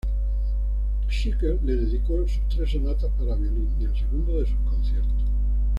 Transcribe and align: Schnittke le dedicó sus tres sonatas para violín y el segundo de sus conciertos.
Schnittke 1.07 1.59
le 1.63 1.75
dedicó 1.77 2.27
sus 2.27 2.41
tres 2.49 2.71
sonatas 2.71 3.11
para 3.19 3.35
violín 3.35 3.69
y 3.79 3.83
el 3.83 3.95
segundo 3.95 4.39
de 4.39 4.47
sus 4.47 4.57
conciertos. 4.67 5.19